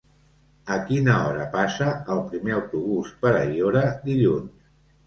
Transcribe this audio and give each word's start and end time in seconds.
A 0.75 0.77
quina 0.87 1.17
hora 1.25 1.45
passa 1.57 1.91
el 2.17 2.25
primer 2.33 2.57
autobús 2.59 3.17
per 3.23 3.37
Aiora 3.45 3.87
dilluns? 4.11 4.55